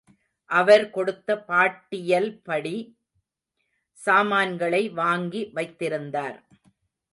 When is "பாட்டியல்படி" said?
1.49-2.75